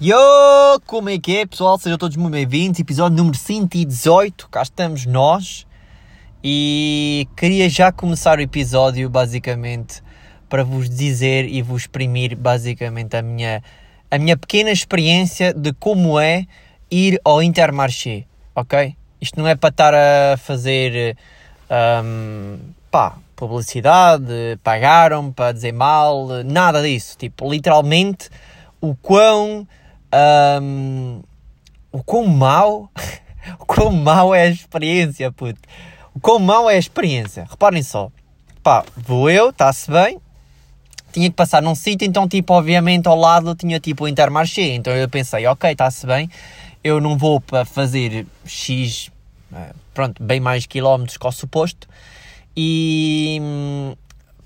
[0.00, 0.14] Yo,
[0.86, 1.76] como é que é, pessoal?
[1.76, 2.78] Sejam todos muito bem-vindos.
[2.78, 4.48] Episódio número 118.
[4.48, 5.66] Cá estamos nós.
[6.42, 10.00] E queria já começar o episódio, basicamente,
[10.48, 13.60] para vos dizer e vos exprimir, basicamente, a minha,
[14.08, 16.46] a minha pequena experiência de como é
[16.88, 18.24] ir ao Intermarché,
[18.54, 18.94] ok?
[19.20, 21.16] Isto não é para estar a fazer,
[22.04, 22.56] um,
[22.88, 27.18] pá, publicidade, pagaram para dizer mal, nada disso.
[27.18, 28.30] Tipo, literalmente,
[28.80, 29.66] o quão
[30.62, 31.22] um,
[31.92, 32.90] o quão mau,
[33.60, 35.60] o quão mau é a experiência, puto.
[36.14, 37.46] O quão mau é a experiência.
[37.48, 38.10] Reparem só.
[38.62, 40.18] Pá, vou eu, está-se bem.
[41.12, 44.74] Tinha que passar num sítio, então, tipo, obviamente, ao lado tinha, tipo, o Intermarché.
[44.74, 46.28] Então eu pensei, ok, está-se bem.
[46.82, 49.10] Eu não vou para fazer X,
[49.52, 51.88] eh, pronto, bem mais quilómetros que o suposto.
[52.56, 53.40] E,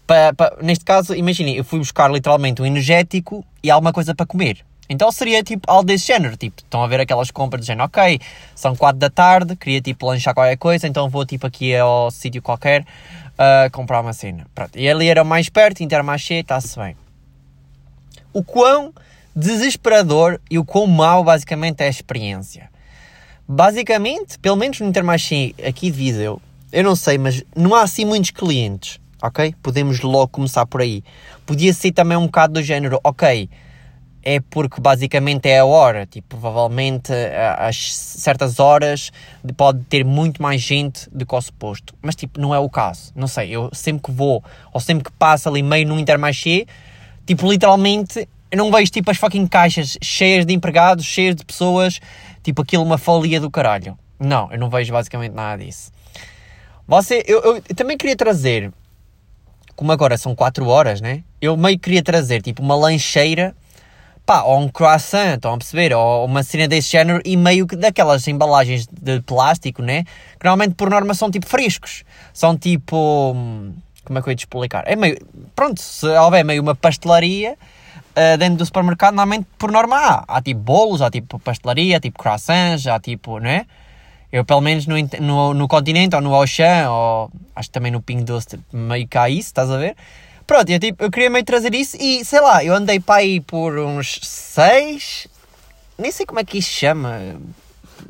[0.07, 4.27] pa, pa, neste caso, imaginem, eu fui buscar literalmente um energético e alguma coisa para
[4.27, 4.65] comer.
[4.93, 8.21] Então seria tipo algo desse género, tipo, estão a ver aquelas compras de género, ok,
[8.55, 12.43] são 4 da tarde, queria tipo lanchar qualquer coisa, então vou tipo aqui ao sítio
[12.43, 14.47] qualquer uh, comprar uma cena.
[14.55, 14.79] Pronto.
[14.79, 16.97] E ali era mais perto, Intermarché, está-se bem.
[18.33, 18.93] O quão
[19.35, 22.71] desesperador e o quão mau basicamente é a experiência.
[23.49, 28.05] Basicamente, pelo menos no Intermarché aqui de Viseu, eu não sei, mas não há assim
[28.05, 29.55] muitos clientes, ok?
[29.63, 31.03] Podemos logo começar por aí.
[31.45, 33.49] Podia ser também um bocado do género, ok,
[34.23, 36.07] é porque basicamente é a hora.
[36.07, 37.13] Tipo, provavelmente
[37.59, 39.11] às certas horas
[39.57, 41.95] pode ter muito mais gente do que o suposto.
[42.01, 43.13] Mas tipo, não é o caso.
[43.15, 46.67] Não sei, eu sempre que vou ou sempre que passo ali meio no Intermarché,
[47.27, 51.99] tipo, literalmente eu não vejo tipo as fucking caixas cheias de empregados, cheias de pessoas,
[52.43, 53.99] tipo aquilo uma folia do caralho.
[54.21, 55.91] Não, eu não vejo basicamente nada disso.
[56.87, 58.71] Você, eu, eu, eu também queria trazer,
[59.75, 61.25] como agora são 4 horas, né?
[61.41, 63.57] Eu meio queria trazer tipo uma lancheira
[64.25, 65.93] pá, ou um croissant, estão a perceber?
[65.95, 70.05] Ou uma cena desse género e meio que daquelas embalagens de plástico, né?
[70.39, 72.05] Que normalmente por norma são tipo frescos.
[72.33, 73.35] São tipo.
[74.05, 74.85] Como é que eu ia te explicar?
[74.87, 75.19] É meio.
[75.55, 77.57] Pronto, se houver meio uma pastelaria
[78.13, 80.25] uh, dentro do supermercado, normalmente por norma há.
[80.29, 83.67] Há tipo bolos, há tipo pastelaria, há tipo croissants, há tipo, né?
[84.33, 88.01] Eu, pelo menos no, no, no continente ou no Auchan, ou acho que também no
[88.01, 89.95] Ping Doce, meio que há isso, estás a ver?
[90.47, 93.41] Pronto, eu, tipo, eu queria meio trazer isso e sei lá, eu andei para aí
[93.41, 95.27] por uns seis,
[95.99, 97.19] nem sei como é que isso chama,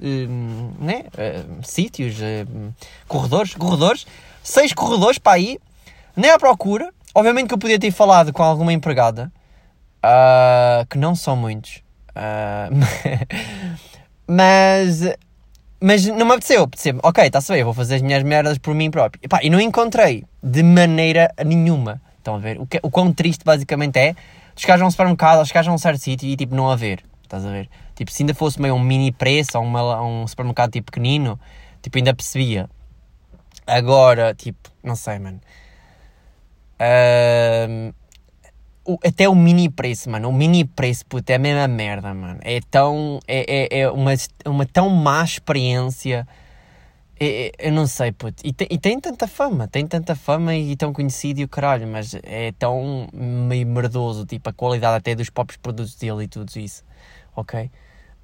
[0.01, 1.05] um, né?
[1.15, 2.75] Uh, sítios, uh,
[3.07, 4.07] corredores, corredores,
[4.43, 5.59] seis corredores para aí,
[6.17, 6.93] nem à procura.
[7.15, 9.31] Obviamente que eu podia ter falado com alguma empregada,
[9.99, 11.83] uh, que não são muitos,
[14.27, 15.03] mas
[15.81, 18.75] mas não me apeteceu, apeteceu ok, está-se bem, eu vou fazer as minhas merdas por
[18.75, 19.21] mim próprio.
[19.23, 22.01] E, pá, e não encontrei de maneira nenhuma.
[22.23, 22.61] Estão a ver?
[22.61, 24.15] O, que, o quão triste basicamente é
[24.55, 27.03] chegares a um supermercado ou chegares a um certo sítio e tipo não haver.
[27.25, 27.69] Estás a ver?
[27.97, 31.39] Tipo, se ainda fosse meio um mini preço ou uma, um supermercado tipo pequenino,
[31.83, 32.71] tipo, ainda percebia.
[33.67, 35.41] Agora, tipo, não sei, mano.
[38.85, 40.29] O, até o mini preço, mano.
[40.29, 42.39] O mini preço, puto, é a mesma merda, mano.
[42.43, 43.19] É tão.
[43.27, 44.13] É, é, é uma,
[44.47, 46.42] uma tão má experiência é, é,
[47.19, 48.43] eu não sei, puto.
[48.45, 51.87] E tem, e tem, tanta fama, tem tanta fama e tão conhecido e o caralho,
[51.87, 56.51] mas é tão meio merdoso, tipo, a qualidade até dos próprios produtos dele e tudo
[56.57, 56.83] isso,
[57.37, 57.71] ok?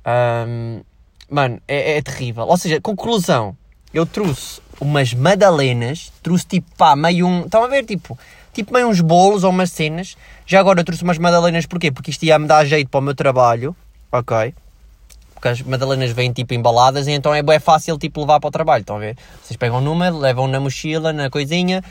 [0.07, 0.83] Um,
[1.31, 2.45] mano, é, é, terrível.
[2.45, 3.57] Ou seja, conclusão,
[3.93, 7.45] eu trouxe umas madalenas, trouxe tipo, pá, meio um.
[7.45, 8.19] Estão a ver, tipo,
[8.53, 10.17] tipo meio uns bolos ou umas cenas.
[10.47, 11.91] Já agora eu trouxe umas madalenas, porquê?
[11.91, 13.77] Porque isto ia-me dar jeito para o meu trabalho,
[14.11, 14.55] ok?
[15.39, 18.51] Porque as madalenas vêm tipo embaladas e então é bem fácil tipo levar para o
[18.51, 19.17] trabalho, estão a ver?
[19.41, 21.83] Vocês pegam numa, levam na mochila, na coisinha,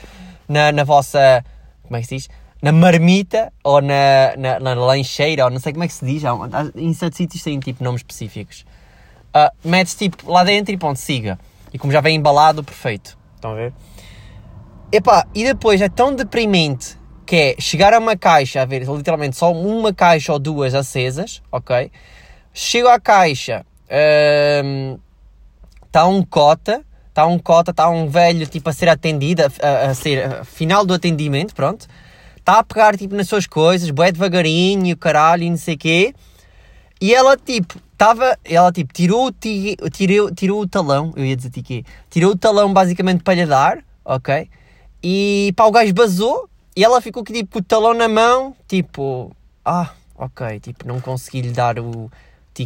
[0.46, 1.42] na, na vossa,
[1.82, 2.28] como é que se diz?
[2.60, 6.22] Na marmita ou na, na, na lancheira, ou não sei como é que se diz,
[6.76, 8.66] em certos sítios têm tipo nomes específicos.
[9.28, 11.38] Uh, metes tipo lá dentro e pronto, siga.
[11.72, 13.16] E como já vem embalado, perfeito.
[13.34, 13.72] Estão a ver?
[14.92, 19.36] Epá, e depois é tão deprimente que é chegar a uma caixa, a ver literalmente
[19.36, 21.90] só uma caixa ou duas acesas, ok?
[22.60, 23.64] Chego à caixa,
[25.86, 29.90] está um, um cota, está um cota, está um velho tipo a ser atendido, a,
[29.90, 31.86] a ser a final do atendimento, pronto.
[32.36, 36.12] Está a pegar tipo nas suas coisas, bué devagarinho, caralho, e não sei quê.
[37.00, 41.84] E ela tipo, estava, ela tipo, tirou, tirou, tirou o talão, eu ia dizer quê?
[42.10, 44.50] Tirou o talão basicamente para lhe dar, ok?
[45.00, 49.30] E pá, o gajo basou e ela ficou tipo com o talão na mão, tipo,
[49.64, 52.10] ah, ok, tipo, não consegui lhe dar o,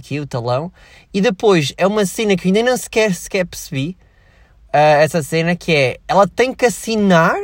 [0.00, 0.72] ticket, o talão.
[1.12, 3.96] E depois é uma cena que eu ainda não sequer, sequer percebi.
[4.68, 7.36] Uh, essa cena que é ela tem que assinar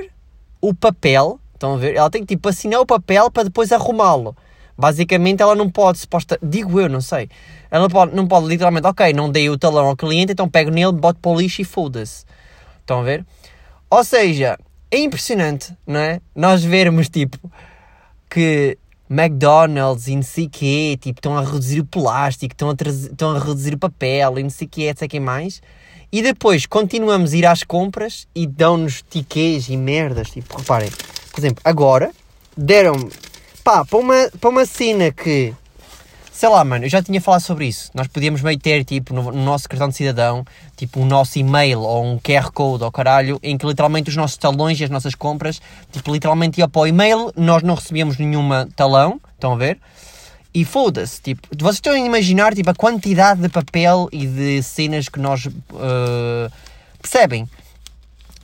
[0.61, 1.39] o papel.
[1.55, 1.97] Estão a ver?
[1.97, 4.37] Ela tem que tipo assinar o papel para depois arrumá-lo.
[4.77, 7.29] Basicamente, ela não pode, suposta, digo eu, não sei.
[7.69, 10.71] Ela não pode, não pode literalmente, ok, não dei o talão ao cliente, então pego
[10.71, 12.25] nele, boto para o lixo e foda-se.
[12.81, 13.27] Estão a ver?
[13.91, 14.57] Ou seja,
[14.89, 16.21] é impressionante, não é?
[16.33, 17.51] Nós vermos, tipo,
[18.31, 18.79] que
[19.11, 23.31] McDonald's e não sei o quê, tipo, estão a reduzir o plástico, estão a, estão
[23.31, 25.09] a reduzir o papel e não sei o quê, etc.
[25.09, 25.63] que mais.
[26.11, 30.31] E depois continuamos a ir às compras e dão-nos tiquês e merdas.
[30.31, 30.91] Tipo, reparem,
[31.33, 32.11] por exemplo, agora
[32.57, 33.11] deram-me
[33.63, 35.55] pá, para uma, para uma cena que,
[36.39, 37.91] sei lá, mano, eu já tinha falado sobre isso.
[37.93, 40.45] Nós podíamos meio ter, tipo, no, no nosso cartão de cidadão,
[40.77, 44.37] tipo, um nosso e-mail ou um QR Code ou caralho, em que literalmente os nossos
[44.37, 48.69] talões e as nossas compras, tipo, literalmente ia para o e-mail, nós não recebíamos nenhuma
[48.77, 49.81] talão, estão a ver?
[50.55, 55.09] E foda-se, tipo, vocês estão a imaginar, tipo, a quantidade de papel e de cenas
[55.09, 56.53] que nós, uh,
[57.03, 57.51] percebem?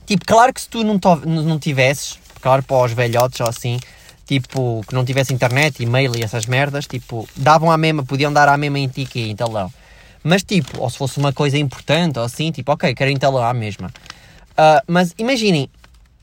[0.05, 3.79] Tipo, claro que se tu não, não tivesses, claro para os velhotes ou assim,
[4.25, 8.47] tipo, que não tivesse internet, e-mail e essas merdas, tipo, davam a mesma, podiam dar
[8.49, 9.71] a mesma em ticket, em talão.
[10.23, 13.43] Mas tipo, ou se fosse uma coisa importante ou assim, tipo, ok, quero em talão
[13.43, 13.87] à mesma.
[14.51, 15.69] Uh, mas imaginem,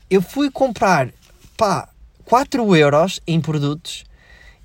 [0.09, 1.09] eu fui comprar,
[1.55, 1.87] pá,
[2.25, 4.03] 4 euros em produtos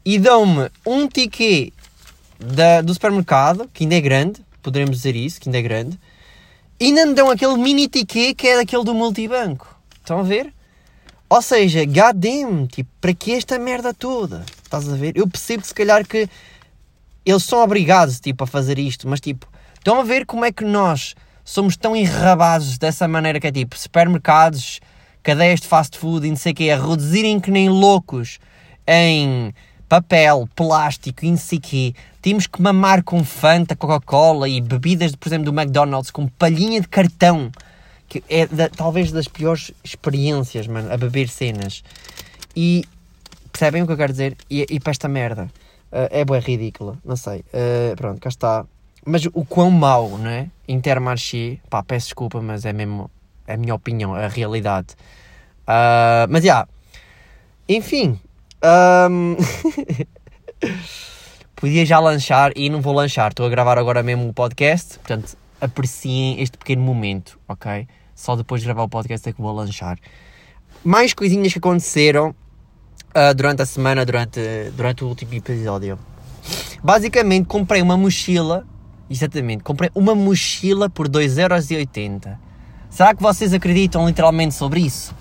[0.05, 1.73] e dão-me um ticket
[2.39, 5.99] da, do supermercado, que ainda é grande, poderemos dizer isso, que ainda é grande,
[6.81, 9.79] e ainda me dão aquele mini ticket que é daquele do multibanco.
[10.01, 10.53] Estão a ver?
[11.31, 14.47] Ou seja, goddamn, tipo, para que esta merda toda?
[14.65, 15.15] Estás a ver?
[15.15, 16.29] Eu percebo se calhar que
[17.25, 20.65] eles são obrigados, tipo, a fazer isto, mas tipo, estão a ver como é que
[20.65, 21.15] nós
[21.45, 24.81] somos tão enrabados dessa maneira que é tipo, supermercados,
[25.23, 28.39] cadeias de fast food e não sei o que, a reduzirem que nem loucos
[28.87, 29.53] em
[29.87, 31.95] papel, plástico e não sei o quê.
[32.23, 36.89] Temos que mamar com Fanta, Coca-Cola e bebidas, por exemplo, do McDonald's com palhinha de
[36.89, 37.51] cartão
[38.09, 41.85] que é da, talvez das piores experiências, mano, a beber cenas.
[42.57, 42.85] E
[43.53, 44.37] percebem o que eu quero dizer?
[44.51, 45.49] E, e para esta merda.
[45.91, 47.45] Uh, é boa ridícula, não sei.
[47.53, 48.65] Uh, pronto, cá está.
[49.05, 50.49] Mas o quão mau, não é?
[50.67, 53.11] Intermarché, pá, peço desculpa, mas é mesmo
[53.47, 54.89] é a minha opinião, a realidade.
[55.63, 56.49] Uh, mas já.
[56.49, 56.69] Yeah.
[57.69, 58.21] Enfim.
[58.63, 59.37] Um...
[61.57, 63.31] Podia já lanchar e não vou lanchar.
[63.31, 67.87] Estou a gravar agora mesmo o podcast, portanto apreciem este pequeno momento, ok?
[68.15, 69.99] Só depois de gravar o podcast é que vou lanchar.
[70.85, 74.41] Mais coisinhas que aconteceram uh, durante a semana, durante,
[74.77, 75.99] durante o último episódio.
[76.83, 78.67] Basicamente, comprei uma mochila.
[79.11, 82.37] Exatamente, comprei uma mochila por 2,80€.
[82.91, 85.15] Será que vocês acreditam literalmente sobre isso?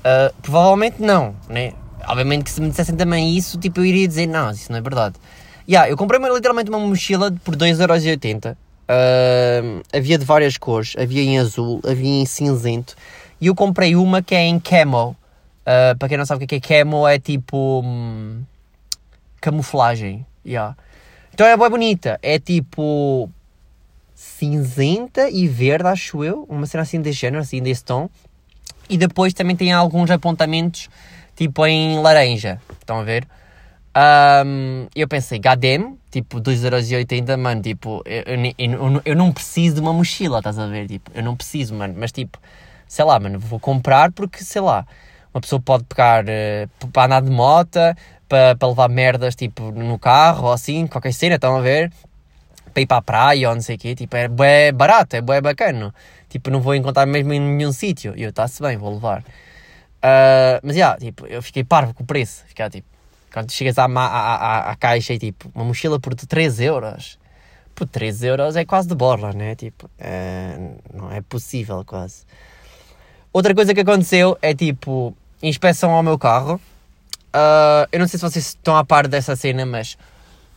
[0.00, 1.74] Uh, provavelmente não, né?
[2.06, 4.80] Obviamente que se me dissessem também isso, tipo, eu iria dizer, não, isso não é
[4.80, 5.16] verdade.
[5.68, 8.56] Yeah, eu comprei literalmente uma mochila por 2,80€
[8.90, 12.96] Uh, havia de várias cores, havia em azul, havia em cinzento.
[13.40, 15.16] E eu comprei uma que é em camo.
[15.62, 18.42] Uh, para quem não sabe o que é, que é camo, é tipo hum,
[19.40, 20.26] camuflagem.
[20.44, 20.76] Yeah.
[21.32, 22.18] Então é bem bonita.
[22.20, 23.30] É tipo
[24.12, 26.44] cinzenta e verde, acho eu.
[26.48, 28.10] Uma cena assim desse género, assim desse tom.
[28.88, 30.88] E depois também tem alguns apontamentos
[31.36, 32.60] tipo em laranja.
[32.80, 33.24] Estão a ver?
[33.96, 38.24] Um, eu pensei, gadem, tipo 2,80€, mano, tipo, eu,
[38.58, 40.88] eu, eu, não preciso de uma mochila, estás a ver?
[40.88, 42.38] Tipo, eu não preciso, mano, mas tipo,
[42.88, 44.86] sei lá, mano, vou comprar porque, sei lá,
[45.32, 47.78] uma pessoa pode pegar uh, para andar de moto,
[48.28, 51.92] para, para levar merdas, tipo, no carro ou assim, qualquer cena, estão a ver?
[52.74, 55.40] Para ir para a praia ou não sei o quê, tipo, é barato, é bué
[55.40, 55.94] bacana.
[56.28, 58.14] Tipo, não vou encontrar mesmo em nenhum sítio.
[58.16, 59.20] E eu, está-se bem, vou levar.
[59.20, 62.44] Uh, mas, já, yeah, tipo, eu fiquei parvo com o preço.
[62.46, 62.86] Ficar, tipo,
[63.32, 67.18] quando chegas à, à, à, à caixa e tipo, uma mochila por 3 euros.
[67.74, 69.54] Por 3 euros é quase de borla, né?
[69.54, 70.58] Tipo, é,
[70.92, 72.24] não é possível quase.
[73.32, 76.60] Outra coisa que aconteceu é tipo, inspeção ao meu carro.
[77.28, 79.96] Uh, eu não sei se vocês estão a par dessa cena, mas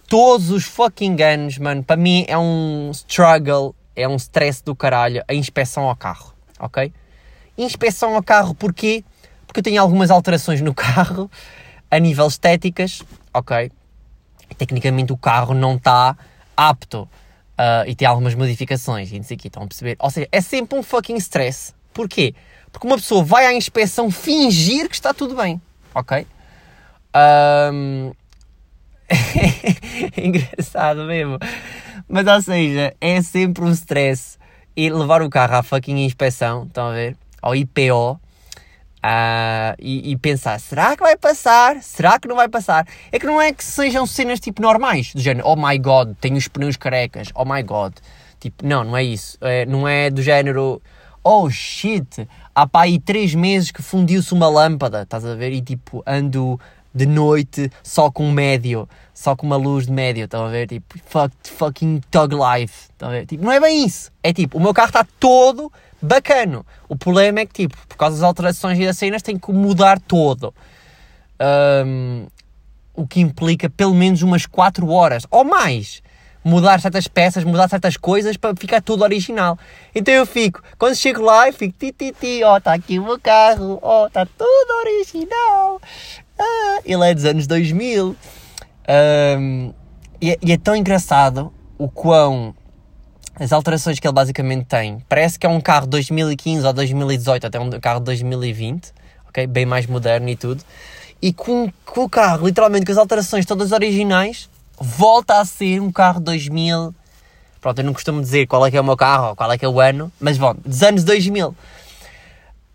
[0.07, 5.23] todos os fucking anos, mano, para mim é um struggle, é um stress do caralho
[5.27, 6.91] a inspeção ao carro, ok?
[7.55, 9.03] Inspeção ao carro porquê?
[9.45, 11.29] Porque eu tenho algumas alterações no carro
[11.93, 13.71] a nível estéticas, ok,
[14.57, 16.17] tecnicamente o carro não está
[16.57, 19.95] apto uh, e tem algumas modificações e não sei o que, estão a perceber?
[19.99, 21.71] Ou seja, é sempre um fucking stress.
[21.93, 22.33] Porquê?
[22.71, 25.61] Porque uma pessoa vai à inspeção fingir que está tudo bem,
[25.93, 26.25] ok?
[27.15, 28.11] Um...
[30.17, 31.37] é engraçado mesmo.
[32.07, 34.39] Mas ou seja, é sempre um stress
[34.75, 37.15] e levar o carro à fucking inspeção, estão a ver?
[37.39, 38.19] Ao IPO,
[39.03, 41.83] Uh, e, e, pensar, será que vai passar?
[41.83, 42.87] Será que não vai passar?
[43.11, 46.37] É que não é que sejam cenas tipo normais, do género, oh my god, tenho
[46.37, 47.93] os pneus carecas, oh my god.
[48.39, 49.37] Tipo, não, não é isso.
[49.41, 50.81] É, não é do género,
[51.21, 55.51] oh shit, há pá aí três meses que fundiu-se uma lâmpada, estás a ver?
[55.51, 56.57] E tipo, ando
[56.95, 60.67] de noite, só com médio, só com uma luz de médio, estão a ver?
[60.67, 63.25] Tipo, fuck, fucking thug life, estão a ver?
[63.25, 64.11] Tipo, não é bem isso.
[64.21, 65.69] É tipo, o meu carro está todo
[66.05, 66.65] bacano.
[66.87, 69.99] O problema é que, tipo, por causa das alterações e das cenas, tem que mudar
[69.99, 70.53] todo.
[71.85, 72.27] Um,
[72.93, 76.01] o que implica pelo menos umas 4 horas ou mais
[76.43, 79.57] mudar certas peças, mudar certas coisas para ficar tudo original.
[79.95, 82.99] Então eu fico, quando chego lá, eu fico ti ti ti, ó, oh, está aqui
[82.99, 85.81] o meu carro, ó, oh, está tudo original.
[86.37, 88.15] Ah, ele é dos anos 2000.
[89.39, 89.73] Um,
[90.19, 92.53] e, é, e é tão engraçado o quão
[93.39, 94.99] as alterações que ele basicamente tem.
[95.09, 98.93] Parece que é um carro de 2015 ou 2018, até um carro de 2020,
[99.27, 99.47] ok?
[99.47, 100.63] Bem mais moderno e tudo.
[101.21, 104.49] E com, com o carro, literalmente, com as alterações todas originais,
[104.79, 106.93] volta a ser um carro 2000.
[107.59, 109.57] Pronto, eu não costumo dizer qual é que é o meu carro ou qual é
[109.57, 111.55] que é o ano, mas bom, dos anos 2000.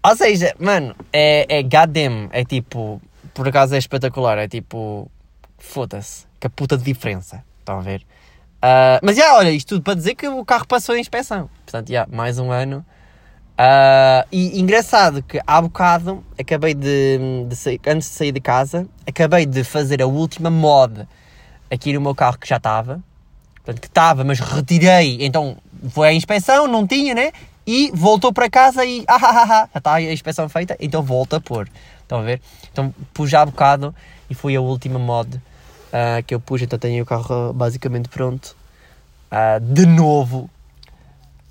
[0.03, 3.00] Ou seja, mano, é, é goddamn, é tipo,
[3.35, 5.11] por acaso é espetacular, é tipo,
[5.59, 8.03] foda-se, que puta de diferença, estão a ver?
[8.59, 11.49] Uh, mas já, yeah, olha, isto tudo para dizer que o carro passou a inspeção,
[11.65, 12.85] portanto, já, yeah, mais um ano.
[13.59, 18.87] Uh, e engraçado que há bocado acabei de, de sair, antes de sair de casa,
[19.07, 21.07] acabei de fazer a última mod
[21.71, 23.03] aqui no meu carro que já estava,
[23.57, 25.57] portanto, que estava, mas retirei, então
[25.91, 27.33] foi à inspeção, não tinha, né?
[27.65, 31.03] E voltou para casa e ah, ah, ah, ah já está a inspeção feita, então
[31.03, 31.69] volta a pôr.
[32.03, 32.41] Estão a ver?
[32.73, 33.95] Então pus já há bocado
[34.31, 35.41] e foi a última mod
[35.88, 38.57] uh, que eu pus, então tenho o carro basicamente pronto.
[39.30, 40.49] Uh, de novo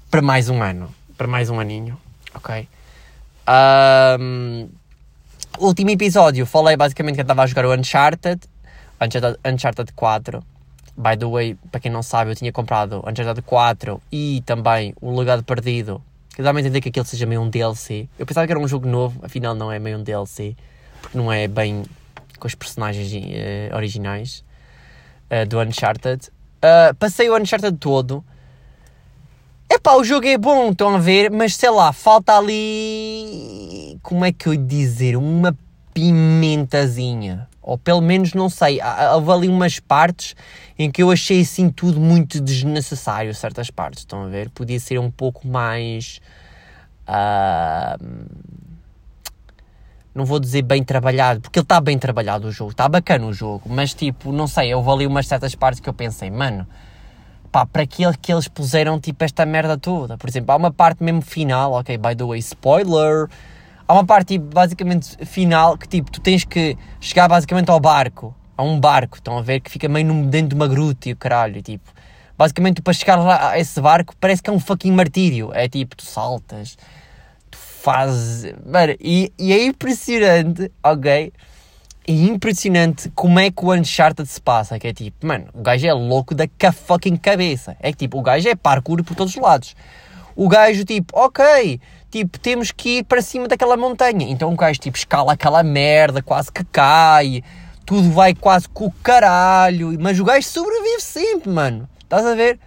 [0.09, 0.93] para mais um ano.
[1.17, 1.99] Para mais um aninho.
[2.33, 2.67] Ok?
[4.19, 4.69] Um,
[5.59, 8.41] último episódio falei basicamente que eu estava a jogar o Uncharted
[8.99, 10.43] Uncharted, Uncharted 4.
[10.97, 15.17] By the way, para quem não sabe, eu tinha comprado Uncharted 4 e também o
[15.17, 16.01] Legado Perdido.
[16.35, 18.09] Que dá-me a entender que aquele seja meio um DLC.
[18.17, 20.55] Eu pensava que era um jogo novo, afinal não é meio um DLC.
[21.01, 21.83] Porque não é bem
[22.37, 24.43] com os personagens uh, originais
[25.31, 26.29] uh, do Uncharted.
[26.57, 28.23] Uh, passei o Uncharted todo.
[29.69, 33.99] Epá, o jogo é bom, estão a ver, mas sei lá, falta ali.
[34.01, 35.17] Como é que eu ia dizer?
[35.17, 35.57] Uma
[35.93, 37.47] pimentazinha.
[37.61, 38.79] Ou pelo menos, não sei,
[39.13, 40.35] houve ali umas partes
[40.79, 44.49] em que eu achei assim tudo muito desnecessário, certas partes, estão a ver?
[44.51, 46.21] Podia ser um pouco mais.
[47.07, 48.27] Uh,
[50.17, 53.33] não vou dizer bem trabalhado, porque ele está bem trabalhado o jogo, está bacana o
[53.33, 56.67] jogo, mas tipo, não sei, houve ali umas certas partes que eu pensei, mano,
[57.51, 60.17] pá, para que, que eles puseram tipo esta merda toda?
[60.17, 63.29] Por exemplo, há uma parte mesmo final, ok, by the way, spoiler
[63.87, 68.35] há uma parte tipo, basicamente final que tipo, tu tens que chegar basicamente ao barco,
[68.57, 71.15] a um barco, estão a ver, que fica meio dentro de uma gruta e o
[71.15, 71.89] caralho, tipo,
[72.37, 75.95] basicamente para chegar lá a esse barco parece que é um fucking martírio, é tipo,
[75.95, 76.77] tu saltas,
[77.87, 81.31] fazes, mano, e, e é impressionante, ok,
[82.05, 85.87] é impressionante como é que o Uncharted se passa, que é tipo, mano, o gajo
[85.87, 89.41] é louco da fucking cabeça, é que tipo, o gajo é parkour por todos os
[89.41, 89.73] lados,
[90.35, 91.79] o gajo tipo, ok,
[92.11, 94.27] tipo, temos que ir para cima daquela montanha.
[94.29, 97.41] Então o gajo, tipo, escala aquela merda, quase que cai,
[97.85, 101.87] tudo vai quase com o caralho, mas o gajo sobrevive sempre, mano.
[102.03, 102.59] Estás a ver?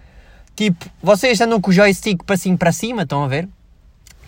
[0.55, 3.47] Tipo, vocês andam com o joystick para cima para cima, estão a ver?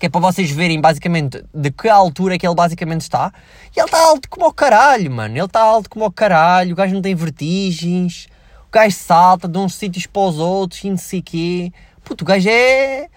[0.03, 3.31] Que é para vocês verem basicamente de que altura é que ele basicamente está.
[3.73, 5.33] E ele está alto como o caralho, mano.
[5.33, 8.27] Ele está alto como o caralho, o gajo não tem vertigens,
[8.67, 11.71] o gajo salta de uns sítios para os outros e não sei quê.
[12.03, 13.07] Puto, o gajo é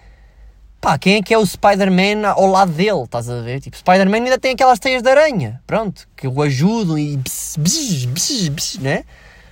[0.79, 3.03] Pá, quem é que é o Spider-Man ao lado dele?
[3.03, 3.59] Estás a ver?
[3.59, 8.05] Tipo, Spider-Man ainda tem aquelas teias de aranha, pronto, que o ajudam e bss, bss,
[8.05, 9.03] bss, bss, né?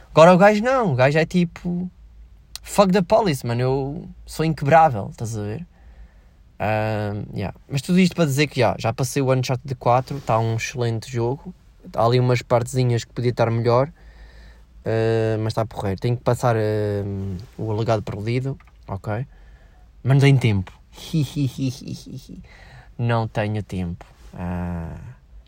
[0.10, 1.92] Agora o gajo não, o gajo é tipo.
[2.64, 5.68] Fuck the police, mano, eu sou inquebrável, estás a ver?
[6.60, 7.56] Um, yeah.
[7.70, 11.12] Mas tudo isto para dizer que yeah, já passei o Uncharted 4, está um excelente
[11.12, 11.54] jogo.
[11.94, 16.00] Há ali umas partezinhas que podia estar melhor, uh, mas está porreiro.
[16.00, 18.58] Tenho que passar uh, o legado perdido,
[18.88, 19.26] ok?
[20.04, 20.72] Mas não tem tempo
[22.98, 24.06] não tenho tempo.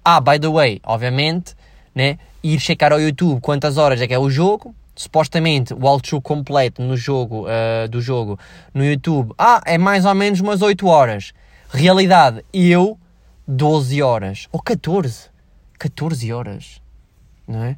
[0.04, 1.56] Ah, by the way, obviamente,
[1.94, 4.74] né, ir checar ao YouTube quantas horas é que é o jogo.
[4.98, 8.40] Supostamente o walkthrough completo no jogo, uh, do jogo
[8.74, 11.34] no YouTube, ah, é mais ou menos umas 8 horas.
[11.70, 13.00] Realidade, eu
[13.48, 15.30] 12 horas ou 14,
[15.78, 16.82] 14 horas,
[17.48, 17.78] não é?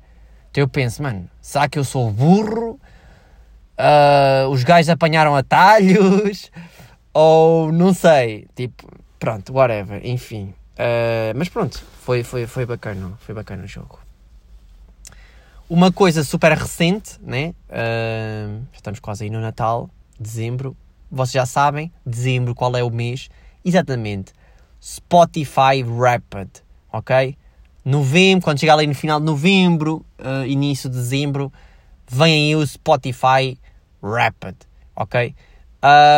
[0.49, 2.79] Então eu penso, mano, será que eu sou burro?
[3.77, 6.49] Uh, os gajos apanharam atalhos?
[7.13, 8.87] Ou não sei, tipo,
[9.19, 10.53] pronto, whatever, enfim.
[10.75, 13.99] Uh, mas pronto, foi, foi, foi bacana, foi bacana o jogo.
[15.69, 17.53] Uma coisa super recente, né?
[17.69, 19.87] Uh, estamos quase aí no Natal,
[20.19, 20.75] dezembro.
[21.11, 23.29] Vocês já sabem, dezembro, qual é o mês?
[23.63, 24.33] Exatamente,
[24.81, 26.49] Spotify Rapid,
[26.91, 27.37] ok?
[27.85, 31.53] novembro, quando chegar ali no final de novembro, uh, início de dezembro,
[32.07, 33.55] vem aí o Spotify
[34.01, 34.55] Rapid,
[34.95, 35.35] ok?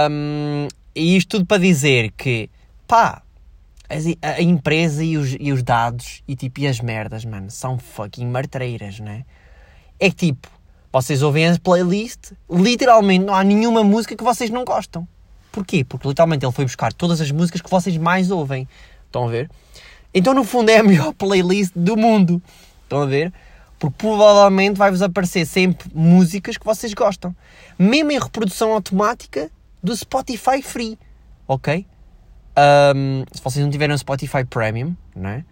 [0.10, 2.50] Um, e isto tudo para dizer que,
[2.88, 3.22] pá,
[4.22, 8.28] a, empresa e os, e os dados e tipo, e as merdas, mano, são fucking
[8.28, 9.26] martreiras, né?
[10.04, 10.50] É tipo,
[10.92, 15.08] vocês ouvem a playlist, literalmente não há nenhuma música que vocês não gostam.
[15.52, 15.84] Porquê?
[15.84, 18.68] Porque literalmente ele foi buscar todas as músicas que vocês mais ouvem.
[19.06, 19.48] Estão a ver?
[20.12, 22.42] Então, no fundo, é a melhor playlist do mundo.
[22.82, 23.32] Estão a ver?
[23.78, 27.36] Porque provavelmente vai-vos aparecer sempre músicas que vocês gostam.
[27.78, 29.52] Mesmo em reprodução automática
[29.84, 30.98] do Spotify Free.
[31.48, 31.86] Ok?
[32.96, 35.46] Um, se vocês não tiverem um Spotify Premium, não é?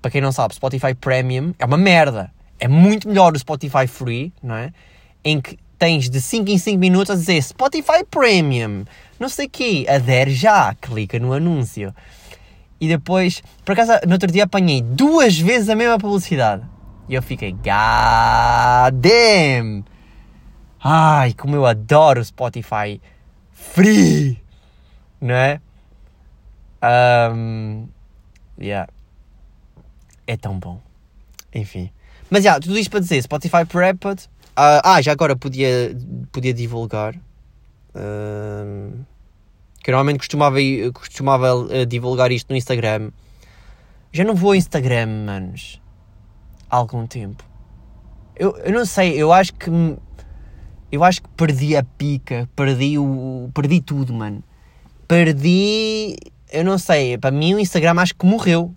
[0.00, 2.32] Para quem não sabe, Spotify Premium é uma merda.
[2.60, 4.72] É muito melhor o Spotify Free, não é?
[5.24, 8.84] Em que tens de 5 em 5 minutos a dizer Spotify Premium,
[9.18, 11.94] não sei o quê, adere já, clica no anúncio.
[12.78, 16.62] E depois, por acaso, no outro dia apanhei duas vezes a mesma publicidade.
[17.08, 19.84] E eu fiquei, god damn!
[20.82, 23.00] Ai, como eu adoro o Spotify
[23.52, 24.38] Free!
[25.20, 25.60] Não é?
[27.32, 27.88] Um,
[28.58, 28.88] yeah.
[30.26, 30.80] É tão bom.
[31.54, 31.90] Enfim.
[32.30, 34.26] Mas já, tudo isto para dizer, Spotify Prepped.
[34.50, 35.96] Uh, ah, já agora podia,
[36.30, 37.14] podia divulgar.
[39.82, 40.58] Que normalmente costumava,
[40.92, 43.10] costumava uh, divulgar isto no Instagram.
[44.12, 45.80] Já não vou ao Instagram, manos.
[46.68, 47.44] Há algum tempo.
[48.36, 49.70] Eu, eu não sei, eu acho que.
[50.92, 53.50] Eu acho que perdi a pica, perdi o.
[53.54, 54.42] Perdi tudo, mano.
[55.06, 56.16] Perdi.
[56.52, 58.74] Eu não sei, para mim o Instagram acho que morreu.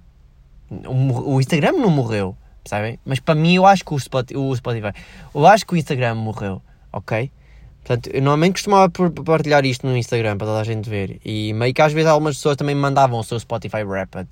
[0.69, 2.35] O, o Instagram não morreu,
[2.69, 2.99] sabem?
[3.05, 4.91] Mas para mim eu acho que o Spotify, o Spotify.
[5.33, 7.31] Eu acho que o Instagram morreu, ok?
[7.83, 8.89] Portanto, eu normalmente costumava
[9.25, 11.19] partilhar isto no Instagram para toda a gente ver.
[11.25, 14.27] E meio que às vezes algumas pessoas também me mandavam o seu Spotify Rapid.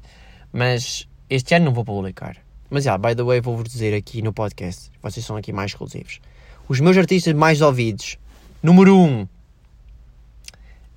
[0.53, 2.37] Mas este ano não vou publicar.
[2.69, 4.89] Mas já, yeah, by the way, vou-vos dizer aqui no podcast.
[5.03, 6.21] Vocês são aqui mais exclusivos.
[6.69, 8.17] Os meus artistas mais ouvidos.
[8.63, 9.05] Número 1.
[9.05, 9.27] Um,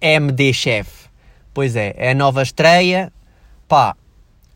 [0.01, 1.09] MD Chef.
[1.53, 3.13] Pois é, é a nova estreia.
[3.67, 3.97] Pá,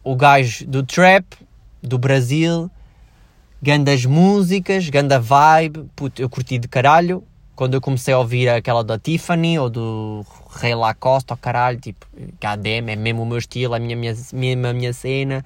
[0.05, 1.25] o gajo do trap,
[1.83, 2.71] do Brasil.
[3.61, 5.88] Gandas músicas, ganda vibe.
[5.97, 7.25] Puto, eu curti de caralho
[7.59, 10.25] quando eu comecei a ouvir aquela da Tiffany ou do
[10.61, 12.07] Rei Lacoste, ou caralho, tipo,
[12.38, 15.45] KDM, é mesmo o meu estilo, a minha, minha, mesmo a minha cena.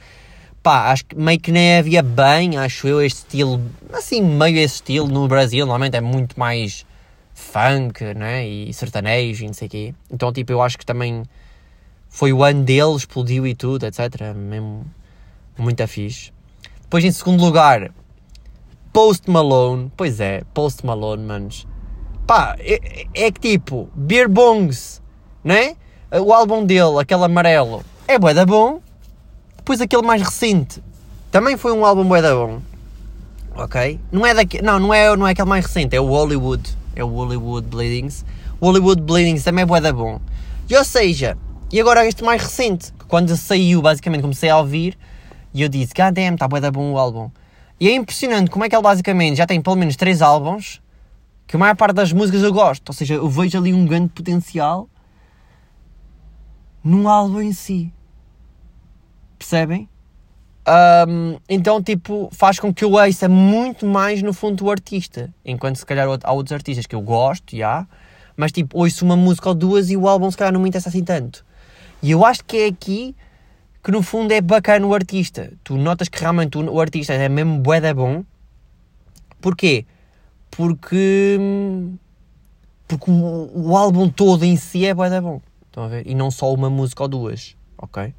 [0.63, 3.63] Pá, acho que meio que nem havia bem, acho eu, este estilo,
[3.95, 6.85] assim, meio esse estilo no Brasil, normalmente é muito mais
[7.33, 9.95] funk, né, e sertanejo e não sei o quê.
[10.11, 11.23] Então, tipo, eu acho que também
[12.11, 14.35] foi o ano dele, explodiu e tudo, etc.
[14.37, 14.85] Mesmo
[15.59, 16.33] muito fixe.
[16.83, 17.91] Depois, em segundo lugar,
[18.93, 19.91] Post Malone.
[19.97, 21.67] Pois é, Post Malone, manos.
[22.27, 25.01] Pá, é, é que tipo, Beer Bongs,
[25.43, 25.77] né?
[26.11, 28.81] O álbum dele, aquele amarelo, é bué da bom.
[29.57, 30.83] Depois aquele mais recente,
[31.31, 32.61] também foi um álbum bué da bom.
[33.55, 33.99] Ok?
[34.11, 36.77] Não é, daqui, não, não, é, não é aquele mais recente, é o Hollywood.
[36.95, 38.25] É o Hollywood Bleedings.
[38.61, 40.21] O Hollywood Bleedings também é bué da bom.
[40.69, 41.37] E, ou seja,
[41.73, 44.99] e agora este mais recente, que quando saiu, basicamente comecei a ouvir,
[45.55, 47.31] e eu disse, god damn, está da bom o álbum.
[47.79, 50.81] E é impressionante como é que ele basicamente já tem pelo menos 3 álbuns
[51.47, 52.89] que a maior parte das músicas eu gosto.
[52.89, 54.89] Ou seja, eu vejo ali um grande potencial
[56.83, 57.93] num álbum em si.
[59.39, 59.89] Percebem?
[60.67, 65.33] Um, então, tipo, faz com que eu ouça muito mais no fundo o artista.
[65.45, 67.87] Enquanto se calhar há outros artistas que eu gosto, já,
[68.37, 70.89] mas tipo, ouço uma música ou duas e o álbum se calhar não me interessa
[70.89, 71.45] assim tanto.
[72.03, 73.15] E eu acho que é aqui
[73.83, 75.53] que no fundo é bacana o artista.
[75.65, 78.25] Tu notas que realmente o, artista é mesmo bué da bom.
[79.41, 79.87] Porquê?
[80.53, 81.39] porque,
[82.87, 85.41] porque o, o, álbum todo em si é bué da bom.
[85.67, 86.07] Estão a ver?
[86.07, 88.15] E não só uma música ou duas, ok?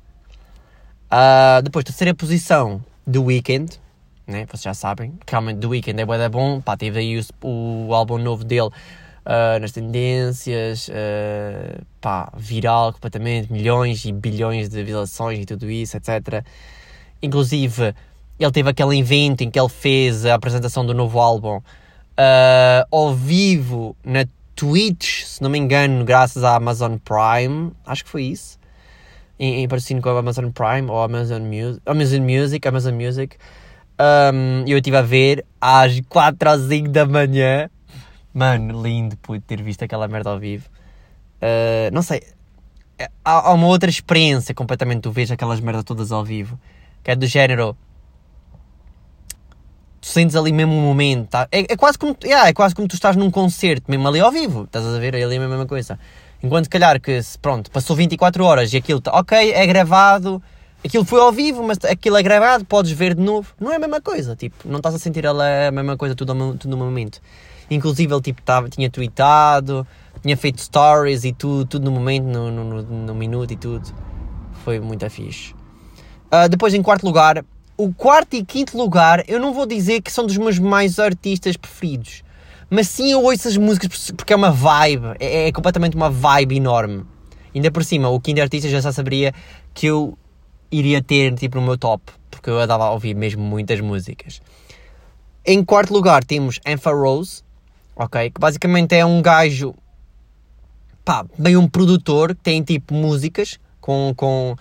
[1.12, 3.80] Uh, depois, terceira posição, The Weeknd,
[4.26, 4.48] né?
[4.48, 6.60] Vocês já sabem, realmente The Weeknd é bué da bom.
[6.60, 8.70] Pá, teve aí o, o álbum novo dele
[9.26, 15.98] uh, nas tendências, uh, pá, viral completamente, milhões e bilhões de visualizações e tudo isso,
[15.98, 16.46] etc.
[17.22, 17.94] Inclusive,
[18.40, 21.64] ele teve aquele evento em que ele fez a apresentação do novo álbum uh,
[22.92, 28.24] ao vivo na Twitch, se não me engano, graças à Amazon Prime, acho que foi
[28.24, 28.60] isso,
[29.40, 31.42] em, em com a Amazon Prime ou Amazon
[31.86, 33.36] Amazon Music, Amazon Music.
[34.00, 37.70] Um, eu estive a ver às 4 ou 5 da manhã.
[38.34, 40.68] Mano, lindo pude ter visto aquela merda ao vivo.
[41.42, 42.24] Uh, não sei,
[43.24, 45.02] há, há, uma outra experiência completamente.
[45.02, 46.60] Tu vês aquelas merdas todas ao vivo,
[47.04, 47.78] que é do género
[50.04, 51.30] tu sentes ali mesmo um momento.
[51.30, 51.48] Tá?
[51.52, 54.32] É, é, quase como, yeah, é quase como tu estás num concerto, mesmo ali ao
[54.32, 54.64] vivo.
[54.66, 55.16] Estás a ver?
[55.16, 55.98] É ali a mesma coisa.
[56.44, 60.44] Enquanto, calhar, que pronto, passou 24 horas e aquilo, tá, ok, é gravado,
[60.84, 63.54] aquilo foi ao vivo, mas aquilo é gravado, podes ver de novo.
[63.58, 66.76] Não é a mesma coisa, tipo, não estás a sentir a mesma coisa tudo, tudo
[66.76, 67.22] no momento.
[67.74, 69.86] Inclusive ele tipo, tava, tinha tweetado,
[70.22, 73.94] tinha feito stories e tudo, tudo no momento, no, no, no, minuto e tudo.
[74.64, 75.54] Foi muito fixe.
[76.32, 77.44] Uh, depois em quarto lugar,
[77.78, 81.58] o quarto e quinto lugar, eu não vou dizer que são dos meus mais artistas
[81.58, 82.24] preferidos.
[82.70, 86.56] Mas sim eu ouço as músicas porque é uma vibe, é, é completamente uma vibe
[86.56, 87.06] enorme.
[87.54, 89.34] Ainda por cima, o quinto artista já saberia
[89.74, 90.18] que eu
[90.72, 94.42] iria ter tipo no meu top, porque eu andava a ouvir mesmo muitas músicas.
[95.46, 97.43] Em quarto lugar temos Enfa Rose,
[97.96, 98.30] ok?
[98.30, 99.76] Que basicamente é um gajo,
[101.04, 104.56] pá, meio um produtor que tem tipo músicas com, com,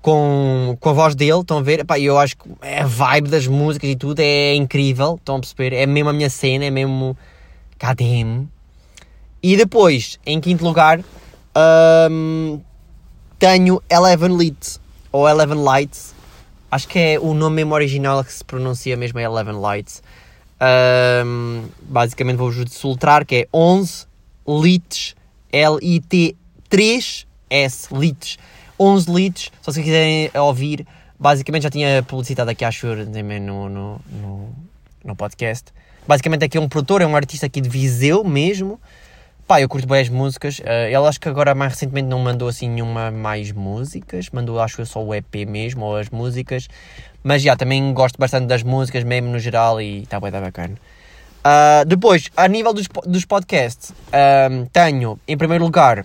[0.00, 1.84] com, com a voz dele, estão a ver?
[1.84, 5.40] Pá, eu acho que é a vibe das músicas e tudo é incrível, estão a
[5.40, 5.72] perceber?
[5.72, 7.16] É mesmo a minha cena, é mesmo
[7.78, 8.48] KDM.
[9.42, 11.00] E depois, em quinto lugar,
[12.10, 12.60] um,
[13.38, 14.80] tenho Eleven Lights,
[15.12, 16.14] ou Eleven Lights,
[16.70, 20.02] acho que é o nome mesmo original que se pronuncia mesmo é Eleven Lights.
[20.60, 22.66] Um, basicamente vou-vos
[23.26, 24.06] que é 11
[24.46, 25.14] litres,
[25.52, 26.34] L-I-T-3-S,
[27.94, 28.38] litres.
[28.78, 30.86] 11 litres, se vocês quiserem ouvir,
[31.18, 34.54] basicamente já tinha publicitado aqui, acho também no, no, no,
[35.04, 35.72] no podcast.
[36.06, 38.80] Basicamente aqui é um produtor, é um artista aqui de Viseu mesmo,
[39.48, 40.58] Pá, eu curto bem as músicas.
[40.58, 44.28] Uh, ele acho que agora mais recentemente não mandou assim nenhuma mais músicas.
[44.28, 46.68] Mandou acho que só o EP mesmo, ou as músicas.
[47.22, 50.74] Mas já, também gosto bastante das músicas, mesmo no geral, e está bem, tá bacana.
[51.38, 53.92] Uh, depois, a nível dos, dos podcasts,
[54.50, 56.04] um, tenho, em primeiro lugar,